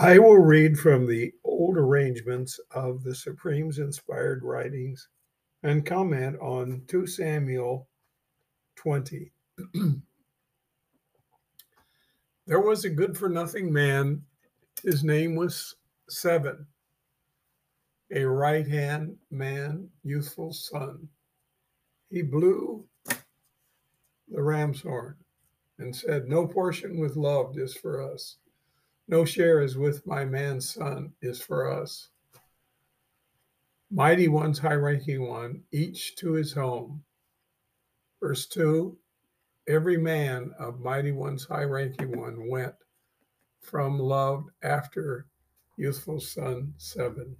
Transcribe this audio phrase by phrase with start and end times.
[0.00, 5.06] I will read from the old arrangements of the Supreme's inspired writings
[5.62, 7.86] and comment on 2 Samuel
[8.76, 9.30] 20.
[12.46, 14.22] there was a good for nothing man,
[14.82, 15.76] his name was
[16.08, 16.66] Seven,
[18.10, 21.06] a right hand man, youthful son.
[22.10, 22.86] He blew
[24.30, 25.16] the ram's horn
[25.78, 28.38] and said, No portion with loved is for us.
[29.10, 32.10] No share is with my man's son is for us.
[33.90, 37.02] Mighty ones, high ranking one, each to his home.
[38.20, 38.96] Verse 2
[39.66, 42.74] Every man of mighty one's high ranking one went
[43.60, 45.26] from loved after
[45.76, 47.36] youthful son 7.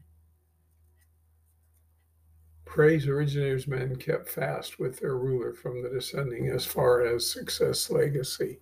[2.65, 7.91] Praise originators men kept fast with their ruler from the descending as far as success
[7.91, 8.59] legacy.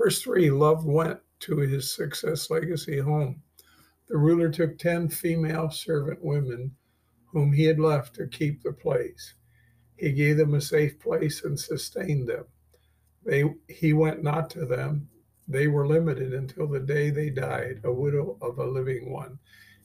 [0.00, 3.42] Verse 3 Love went to his success legacy home.
[4.08, 6.74] The ruler took 10 female servant women
[7.26, 9.34] whom he had left to keep the place.
[9.96, 12.46] He gave them a safe place and sustained them.
[13.24, 15.10] They, he went not to them.
[15.46, 19.38] They were limited until the day they died, a widow of a living one.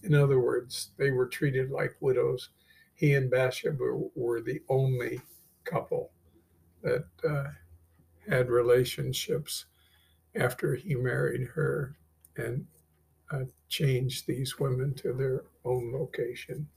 [0.03, 2.52] In other words, they were treated like widows
[2.95, 5.20] he and Bathsheba were the only
[5.66, 6.12] couple
[6.81, 7.50] that uh,
[8.30, 9.66] had relationships
[10.36, 11.95] after he married her
[12.38, 12.66] and
[13.31, 16.67] uh, changed these women to their own location.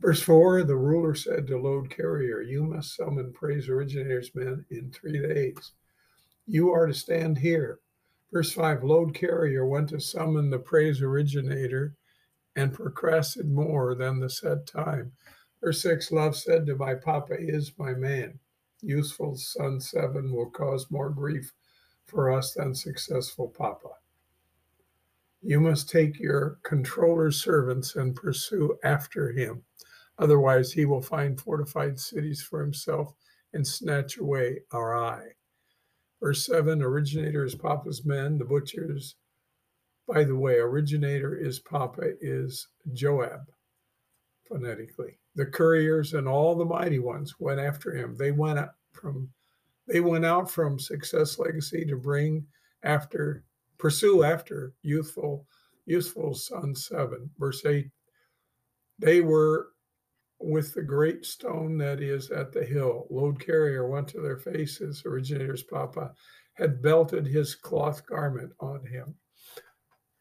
[0.00, 4.90] Verse 4 The ruler said to load carrier, You must summon praise originator's men in
[4.90, 5.72] three days.
[6.46, 7.80] You are to stand here.
[8.32, 11.94] Verse 5 Load carrier went to summon the praise originator
[12.56, 15.12] and procrastinated more than the set time.
[15.62, 18.38] Verse 6 Love said to my papa is my man.
[18.80, 21.52] Useful son 7 will cause more grief
[22.08, 23.88] for us than successful papa.
[25.42, 29.62] You must take your controller servants and pursue after him.
[30.18, 33.14] Otherwise, he will find fortified cities for himself
[33.52, 35.28] and snatch away our eye.
[36.20, 39.14] Verse 7 Originator is Papa's men, the butchers
[40.08, 43.42] by the way, originator is Papa is Joab,
[44.48, 45.18] phonetically.
[45.34, 48.16] The couriers and all the mighty ones went after him.
[48.16, 49.28] They went up from
[49.88, 52.46] they went out from success legacy to bring
[52.82, 53.44] after
[53.78, 55.46] pursue after youthful
[55.86, 57.90] useful son seven verse eight.
[58.98, 59.68] They were
[60.40, 63.06] with the great stone that is at the hill.
[63.10, 65.02] Load carrier went to their faces.
[65.04, 66.12] Originator's papa
[66.54, 69.14] had belted his cloth garment on him.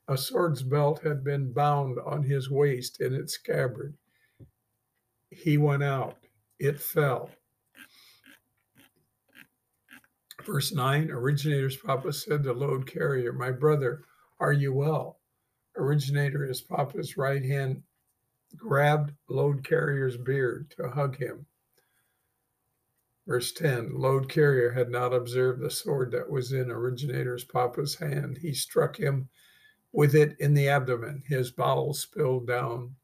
[0.07, 3.95] A sword's belt had been bound on his waist in its scabbard.
[5.29, 6.17] He went out,
[6.59, 7.29] it fell.
[10.47, 14.05] Verse 9 Originator's papa said to load carrier, My brother,
[14.39, 15.19] are you well?
[15.75, 17.83] Originator, his papa's right hand,
[18.55, 21.45] grabbed load carrier's beard to hug him.
[23.27, 28.37] Verse 10 Load carrier had not observed the sword that was in originator's papa's hand.
[28.37, 29.27] He struck him
[29.91, 31.23] with it in the abdomen.
[31.27, 32.95] His bowels spilled down,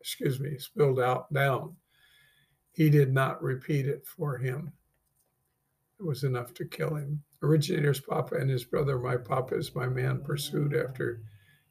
[0.00, 1.74] excuse me, spilled out down.
[2.70, 4.72] He did not repeat it for him.
[6.04, 7.22] Was enough to kill him.
[7.42, 11.22] Originator's papa and his brother, my papa is my man, pursued after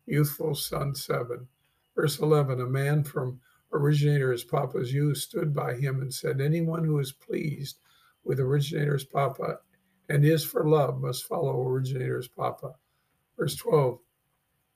[0.06, 1.48] youthful son seven.
[1.96, 3.42] Verse 11 A man from
[3.74, 7.80] originator's papa's youth stood by him and said, Anyone who is pleased
[8.24, 9.60] with originator's papa
[10.08, 12.74] and is for love must follow originator's papa.
[13.38, 14.00] Verse 12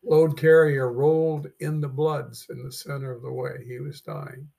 [0.04, 3.64] Load carrier rolled in the bloods in the center of the way.
[3.66, 4.50] He was dying.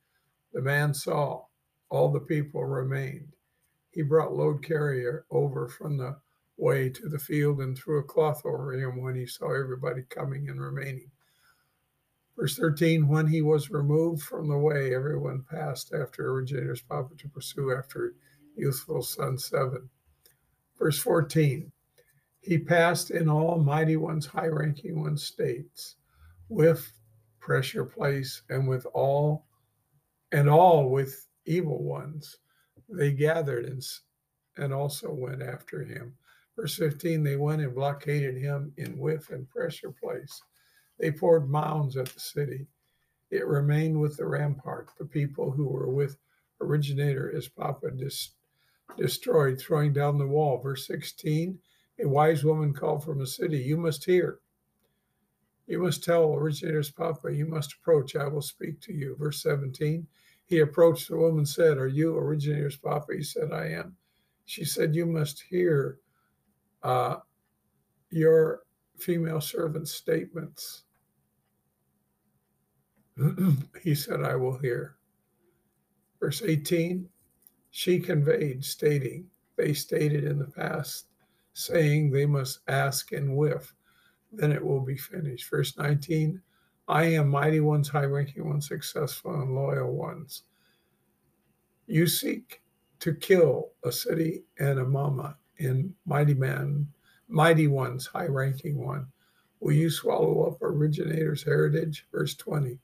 [0.52, 1.44] The man saw.
[1.90, 3.35] All the people remained.
[3.96, 6.16] He brought load carrier over from the
[6.56, 10.48] way to the field and threw a cloth over him when he saw everybody coming
[10.48, 11.10] and remaining.
[12.36, 17.28] Verse 13 When he was removed from the way, everyone passed after originator's papa to
[17.28, 18.14] pursue after
[18.54, 19.90] youthful son seven.
[20.78, 21.72] Verse 14
[22.46, 25.96] he passed in all mighty ones, high ranking ones states,
[26.48, 26.92] with
[27.40, 29.46] pressure place and with all,
[30.30, 32.36] and all with evil ones.
[32.88, 33.84] They gathered and,
[34.56, 36.14] and also went after him.
[36.56, 40.42] Verse 15, they went and blockaded him in with and pressure place.
[40.98, 42.66] They poured mounds at the city.
[43.30, 44.90] It remained with the rampart.
[44.98, 46.16] The people who were with
[46.60, 48.30] originator as Papa dis-
[48.96, 50.58] destroyed, throwing down the wall.
[50.58, 51.58] Verse 16,
[51.98, 54.40] a wise woman called from a city, You must hear.
[55.66, 59.16] You must tell originator's papa, you must approach, I will speak to you.
[59.18, 60.06] Verse 17,
[60.46, 63.12] he approached the woman, said, Are you originator's papa?
[63.16, 63.96] He said, I am.
[64.44, 65.98] She said, You must hear
[66.82, 67.16] uh,
[68.10, 68.62] your
[68.96, 70.84] female servant's statements.
[73.82, 74.96] he said, I will hear.
[76.20, 77.08] Verse 18,
[77.70, 79.26] she conveyed, stating,
[79.56, 81.06] they stated in the past,
[81.54, 83.74] saying they must ask and whiff,
[84.32, 85.50] then it will be finished.
[85.50, 86.40] Verse 19,
[86.88, 90.42] I am mighty ones, high ranking ones, successful and loyal ones.
[91.86, 92.62] You seek
[93.00, 96.86] to kill a city and a mama in mighty man,
[97.28, 99.06] mighty ones, high ranking one.
[99.60, 102.06] Will you swallow up originator's heritage?
[102.12, 102.78] Verse 20.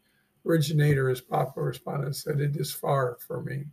[0.45, 3.67] Originator, as Papa responded, said, It is far from me.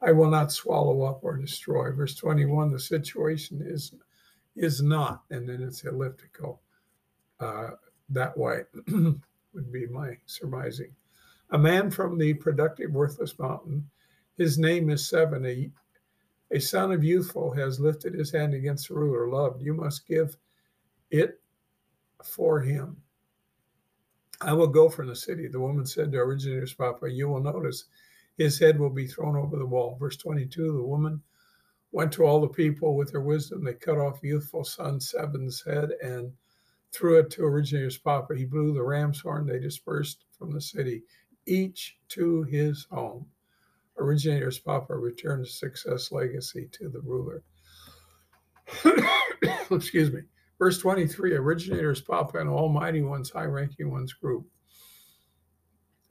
[0.00, 1.90] I will not swallow up or destroy.
[1.92, 3.94] Verse 21, the situation is
[4.56, 6.60] is not, and then it's elliptical.
[7.40, 7.70] Uh,
[8.10, 10.94] that way would be my surmising.
[11.50, 13.88] A man from the productive, worthless mountain,
[14.36, 15.44] his name is seven.
[15.46, 15.70] A,
[16.50, 19.28] a son of youthful has lifted his hand against the ruler.
[19.28, 20.36] Loved, you must give
[21.10, 21.40] it
[22.24, 22.96] for him.
[24.40, 25.48] I will go from the city.
[25.48, 27.84] The woman said to originator's papa, You will notice
[28.36, 29.96] his head will be thrown over the wall.
[30.00, 31.22] Verse 22 The woman
[31.92, 33.62] went to all the people with her wisdom.
[33.62, 36.32] They cut off youthful son Seven's head and
[36.94, 38.34] threw it to originator's papa.
[38.36, 39.46] He blew the ram's horn.
[39.46, 41.02] They dispersed from the city,
[41.46, 43.26] each to his home.
[43.98, 47.42] Originator's papa returned success legacy to the ruler.
[49.70, 50.20] Excuse me.
[50.58, 54.46] Verse 23 Originator's Papa and Almighty One's high ranking one's group.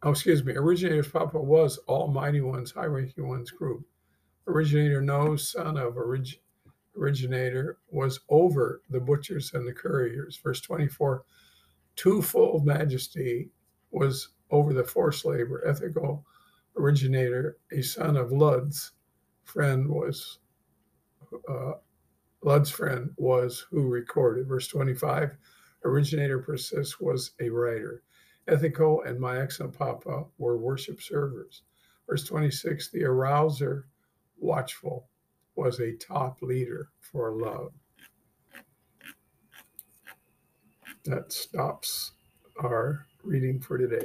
[0.03, 0.53] Oh, excuse me.
[0.53, 3.85] Originator's Papa was Almighty One's high ranking one's group.
[4.47, 6.39] Originator No, son of orig-
[6.97, 10.37] Originator, was over the butchers and the couriers.
[10.37, 11.23] Verse 24
[11.95, 13.49] Twofold majesty
[13.91, 15.63] was over the forced labor.
[15.67, 16.25] Ethical
[16.77, 18.91] originator, a son of Lud's
[19.43, 20.39] friend, was
[21.47, 21.73] uh,
[22.43, 24.47] Lud's friend was who recorded.
[24.47, 25.37] Verse 25
[25.85, 28.03] originator persists was a writer.
[28.47, 31.63] Ethico and my excellent papa were worship servers.
[32.07, 33.83] Verse 26 the arouser,
[34.37, 35.07] watchful,
[35.55, 37.73] was a top leader for love.
[41.05, 42.11] That stops
[42.61, 44.01] our reading for today.